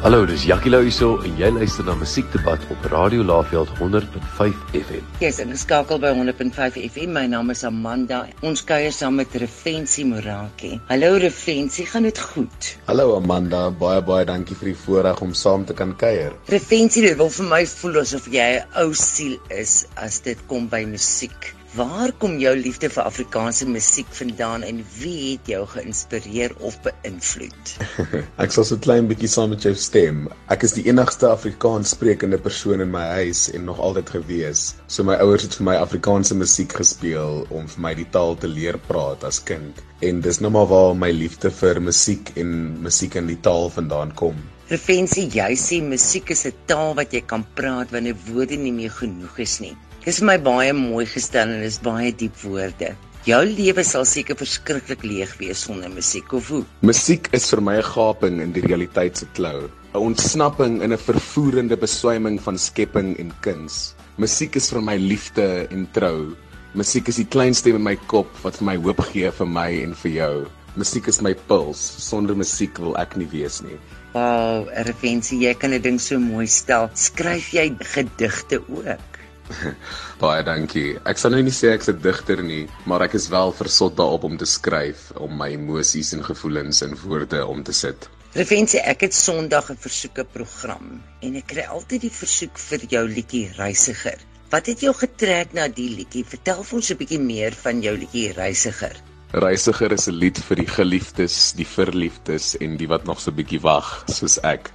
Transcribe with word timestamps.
Hallo, 0.00 0.24
dis 0.24 0.46
Jackie 0.48 0.70
Lou 0.72 0.78
hierso 0.80 1.18
en 1.28 1.34
jy 1.36 1.50
luister 1.52 1.84
na 1.84 1.92
Musiekdebat 2.00 2.62
op 2.72 2.86
Radio 2.88 3.20
Laveld 3.20 3.68
100.5 3.76 4.54
FM. 4.72 5.10
Jy's 5.20 5.42
ingeskakel 5.44 6.00
by 6.00 6.14
100.5 6.16 6.78
FM. 6.86 7.12
My 7.12 7.26
naam 7.28 7.52
is 7.52 7.66
Amanda. 7.68 8.22
Ons 8.40 8.64
kuier 8.64 8.96
saam 8.96 9.20
met 9.20 9.36
Refensie 9.42 10.06
Moraki. 10.08 10.72
Hallo 10.88 11.12
Refensie, 11.20 11.84
gaan 11.84 12.08
dit 12.08 12.22
goed? 12.32 12.72
Hallo 12.88 13.18
Amanda, 13.18 13.66
baie 13.84 14.00
baie 14.00 14.24
dankie 14.24 14.56
vir 14.56 14.72
die 14.72 14.78
voorreg 14.86 15.20
om 15.20 15.36
saam 15.36 15.68
te 15.68 15.76
kan 15.76 15.92
kuier. 16.00 16.32
Refensie, 16.48 17.04
dit 17.04 17.20
wil 17.20 17.28
vir 17.36 17.52
my 17.52 17.62
voel 17.68 18.00
asof 18.06 18.32
jy 18.32 18.50
'n 18.56 18.80
ou 18.80 18.96
siel 18.96 19.36
is 19.52 19.84
as 20.00 20.22
dit 20.24 20.48
kom 20.48 20.72
by 20.72 20.86
musiek. 20.88 21.52
Waar 21.70 22.10
kom 22.18 22.32
jou 22.42 22.50
liefde 22.58 22.88
vir 22.90 23.04
Afrikaanse 23.06 23.66
musiek 23.70 24.08
vandaan 24.18 24.64
en 24.66 24.80
wie 24.98 25.18
het 25.36 25.46
jou 25.52 25.60
geïnspireer 25.70 26.50
of 26.66 26.74
beïnvloed? 26.82 27.74
ek 28.42 28.54
sal 28.56 28.64
so 28.66 28.74
'n 28.74 28.80
klein 28.86 29.10
bietjie 29.10 29.28
saam 29.30 29.52
met 29.54 29.62
jou 29.62 29.70
stem. 29.78 30.24
Ek 30.50 30.64
is 30.66 30.74
die 30.74 30.82
enigste 30.90 31.28
Afrikaans 31.30 31.92
sprekende 31.94 32.40
persoon 32.42 32.82
in 32.82 32.90
my 32.90 33.04
huis 33.20 33.44
en 33.54 33.68
nog 33.70 33.78
altyd 33.78 34.10
gewees. 34.16 34.62
So 34.88 35.06
my 35.06 35.14
ouers 35.22 35.46
het 35.46 35.54
vir 35.60 35.68
my 35.68 35.76
Afrikaanse 35.78 36.34
musiek 36.34 36.74
gespeel 36.74 37.44
om 37.50 37.68
vir 37.70 37.84
my 37.86 37.92
die 38.00 38.08
taal 38.16 38.34
te 38.34 38.50
leer 38.50 38.78
praat 38.88 39.22
as 39.30 39.38
kind. 39.38 39.78
En 40.02 40.18
dis 40.26 40.40
nou 40.42 40.50
maar 40.50 40.66
waar 40.72 40.98
my 40.98 41.12
liefde 41.14 41.52
vir 41.54 41.78
musiek 41.78 42.32
en 42.34 42.82
musiek 42.82 43.14
in 43.14 43.30
die 43.30 43.38
taal 43.46 43.70
vandaan 43.70 44.10
kom. 44.18 44.42
Refensie, 44.74 45.28
jy 45.30 45.54
sê 45.54 45.78
musiek 45.86 46.34
is 46.34 46.46
'n 46.50 46.66
taal 46.66 46.98
wat 46.98 47.14
jy 47.14 47.22
kan 47.22 47.46
praat 47.54 47.94
wanneer 47.94 48.18
woorde 48.26 48.58
nie 48.58 48.74
meer 48.74 48.90
genoeg 48.90 49.38
is 49.46 49.60
nie. 49.60 49.76
Dis 50.00 50.16
vir 50.22 50.30
my 50.30 50.34
baie 50.40 50.72
mooi 50.72 51.02
gestel 51.04 51.50
en 51.52 51.60
dis 51.60 51.76
baie 51.84 52.08
diep 52.16 52.38
woorde. 52.40 52.94
Jou 53.28 53.40
lewe 53.44 53.82
sal 53.84 54.06
seker 54.08 54.38
verskriklik 54.40 55.02
leeg 55.04 55.34
wees 55.36 55.66
sonder 55.66 55.92
musiek 55.92 56.32
of 56.38 56.46
hoe? 56.48 56.62
Musiek 56.88 57.28
is 57.36 57.50
vir 57.52 57.60
my 57.60 57.74
'n 57.76 57.84
gaping 57.84 58.40
in 58.40 58.54
die 58.56 58.64
realiteit 58.64 59.18
se 59.20 59.26
klou, 59.36 59.68
'n 59.92 60.00
ontsnapping 60.00 60.80
in 60.80 60.92
'n 60.92 61.04
vervoerende 61.04 61.76
beswyming 61.76 62.40
van 62.40 62.56
skepping 62.56 63.18
en 63.18 63.30
kuns. 63.42 63.94
Musiek 64.16 64.56
is 64.56 64.70
vir 64.70 64.80
my 64.80 64.96
liefde 64.96 65.68
en 65.70 65.86
trou. 65.92 66.34
Musiek 66.74 67.06
is 67.08 67.16
die 67.16 67.28
klein 67.28 67.54
stem 67.54 67.76
in 67.76 67.82
my 67.82 67.96
kop 68.06 68.28
wat 68.42 68.56
vir 68.56 68.64
my 68.64 68.76
hoop 68.76 69.00
gee 69.12 69.30
vir 69.30 69.46
my 69.46 69.82
en 69.82 69.94
vir 69.94 70.12
jou. 70.12 70.46
Musiek 70.76 71.08
is 71.08 71.20
my 71.20 71.34
puls. 71.34 71.78
Sonder 71.78 72.34
musiek 72.34 72.78
wil 72.78 72.96
ek 72.96 73.16
nie 73.16 73.28
wees 73.28 73.60
nie. 73.60 73.76
Wow, 74.14 74.66
Ervensie, 74.72 75.40
jy 75.44 75.54
kan 75.54 75.70
dit 75.70 75.82
ding 75.82 76.00
so 76.00 76.18
mooi 76.18 76.46
stel. 76.46 76.88
Skryf 76.94 77.52
jy 77.52 77.76
gedigte 77.84 78.62
ook? 78.70 79.09
Baie 80.22 80.42
dankie. 80.46 80.98
Ek 81.08 81.18
sal 81.18 81.34
nou 81.34 81.42
nie 81.42 81.54
sê 81.54 81.74
ek's 81.74 81.90
'n 81.90 82.00
digter 82.00 82.42
nie, 82.42 82.68
maar 82.86 83.02
ek 83.02 83.14
is 83.14 83.28
wel 83.28 83.52
versot 83.52 83.96
daarop 83.96 84.24
om 84.24 84.36
te 84.36 84.46
skryf, 84.46 85.10
om 85.16 85.36
my 85.36 85.50
emosies 85.56 86.12
en 86.16 86.24
gevoelens 86.24 86.82
in 86.82 86.96
woorde 87.04 87.44
om 87.46 87.62
te 87.62 87.72
sit. 87.72 88.08
Revensie, 88.34 88.80
ek 88.86 89.00
het 89.06 89.14
Sondag 89.14 89.70
'n 89.70 89.76
versoeke 89.76 90.24
program 90.24 91.02
en 91.22 91.36
ek 91.36 91.48
kry 91.50 91.66
altyd 91.66 92.00
die 92.00 92.14
versoek 92.14 92.58
vir 92.58 92.80
jou 92.88 93.04
liedjie 93.08 93.50
Reisiger. 93.56 94.18
Wat 94.50 94.66
het 94.66 94.80
jou 94.80 94.92
getrek 94.94 95.52
na 95.52 95.68
die 95.68 95.90
liedjie? 95.94 96.24
Vertel 96.24 96.62
vir 96.62 96.76
ons 96.76 96.90
'n 96.90 96.96
bietjie 96.96 97.20
meer 97.20 97.52
van 97.52 97.82
jou 97.82 97.96
liedjie 97.96 98.32
Reisiger. 98.32 98.96
Reisiger 99.32 99.92
is 99.92 100.08
'n 100.08 100.18
lied 100.18 100.38
vir 100.38 100.56
die 100.56 100.66
geliefdes, 100.66 101.52
die 101.52 101.66
verliefdes 101.66 102.56
en 102.58 102.76
die 102.76 102.88
wat 102.88 103.04
nog 103.04 103.20
so 103.20 103.30
'n 103.30 103.36
bietjie 103.36 103.60
wag, 103.60 104.04
soos 104.06 104.38
ek. 104.42 104.70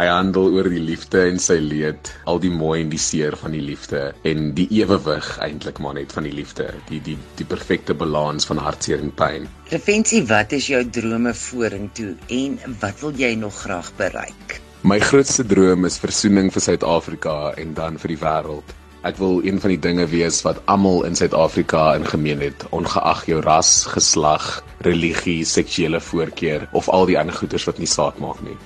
Hy 0.00 0.06
handel 0.06 0.50
oor 0.54 0.68
die 0.70 0.82
liefde 0.82 1.24
en 1.30 1.40
sy 1.42 1.58
leed, 1.62 2.12
al 2.30 2.40
die 2.42 2.52
mooi 2.52 2.80
en 2.84 2.92
die 2.92 3.00
seer 3.02 3.36
van 3.40 3.56
die 3.56 3.62
liefde 3.64 4.02
en 4.28 4.52
die 4.58 4.68
ewewig 4.78 5.32
eintlik 5.44 5.80
maar 5.82 5.96
net 5.98 6.14
van 6.16 6.28
die 6.28 6.34
liefde, 6.34 6.68
die 6.90 7.00
die 7.06 7.16
die 7.38 7.48
perfekte 7.48 7.94
balans 7.94 8.48
van 8.48 8.60
hartseer 8.62 9.02
en 9.02 9.12
pyn. 9.16 9.50
Refensie, 9.72 10.22
wat 10.30 10.54
is 10.56 10.70
jou 10.70 10.82
drome 10.98 11.34
vorentoe 11.34 12.14
en 12.32 12.58
wat 12.80 13.02
wil 13.02 13.18
jy 13.18 13.34
nog 13.40 13.58
graag 13.64 13.92
bereik? 13.98 14.60
My 14.86 15.00
grootste 15.02 15.42
droom 15.42 15.88
is 15.88 15.96
versoening 15.98 16.52
vir 16.54 16.62
Suid-Afrika 16.62 17.36
en 17.58 17.72
dan 17.74 17.96
vir 17.98 18.12
die 18.12 18.20
wêreld. 18.20 18.74
Ek 19.06 19.18
wil 19.22 19.40
een 19.46 19.58
van 19.62 19.70
die 19.70 19.80
dinge 19.82 20.06
wees 20.10 20.40
wat 20.42 20.60
almal 20.72 21.04
in 21.08 21.14
Suid-Afrika 21.18 21.92
in 21.98 22.06
gemeen 22.06 22.40
het, 22.42 22.64
ongeag 22.74 23.24
jou 23.30 23.40
ras, 23.42 23.84
geslag, 23.90 24.46
religie, 24.86 25.44
seksuele 25.46 26.00
voorkeur 26.02 26.68
of 26.72 26.88
al 26.90 27.06
die 27.10 27.18
ander 27.18 27.34
goeters 27.34 27.66
wat 27.66 27.78
nie 27.82 27.90
saak 27.90 28.18
maak 28.22 28.40
nie. 28.46 28.56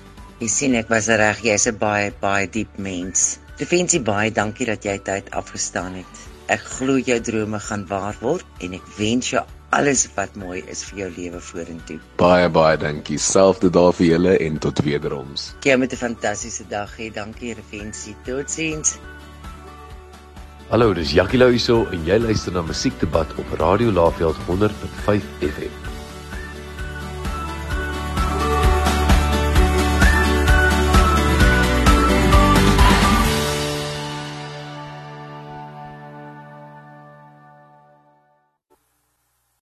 Jy 0.40 0.46
sien 0.48 0.74
ek 0.78 0.88
was 0.88 1.04
reg, 1.20 1.42
jy's 1.44 1.66
'n 1.68 1.76
baie 1.76 2.12
baie 2.20 2.46
diep 2.48 2.78
mens. 2.80 3.38
Defensie 3.60 4.00
baie 4.00 4.30
dankie 4.32 4.64
dat 4.64 4.86
jy 4.88 4.96
tyd 5.04 5.28
afgestaan 5.36 5.98
het. 6.00 6.22
Ek 6.48 6.62
glo 6.64 6.96
jou 6.96 7.18
drome 7.20 7.60
gaan 7.60 7.84
waar 7.90 8.16
word 8.22 8.46
en 8.64 8.72
ek 8.72 8.86
wens 8.96 9.28
jou 9.34 9.42
alles 9.76 10.06
wat 10.16 10.38
mooi 10.40 10.62
is 10.66 10.82
vir 10.88 10.98
jou 11.02 11.10
lewe 11.18 11.40
vorentoe. 11.40 11.98
Baie 12.16 12.48
baie 12.48 12.78
dankie. 12.80 13.18
Selfde 13.18 13.68
daar 13.68 13.92
vir 13.92 14.06
julle 14.06 14.38
en 14.38 14.58
tot 14.58 14.80
wederoms. 14.80 15.54
Jy 15.60 15.76
moet 15.76 15.92
'n 15.92 15.96
fantastiese 16.08 16.64
dag 16.70 16.96
hê. 16.96 17.12
Dankie 17.12 17.54
Defensie. 17.54 18.16
Totsiens. 18.24 18.96
Hallo, 20.70 20.94
dis 20.94 21.12
Jackie 21.12 21.38
Lou 21.38 21.50
hierso 21.50 21.86
en 21.92 22.04
jy 22.06 22.18
luister 22.18 22.52
na 22.52 22.62
Musiekdebat 22.62 23.28
op 23.36 23.52
Radio 23.58 23.90
Laveld 23.92 24.36
100.5 24.46 25.22
FM. 25.40 25.99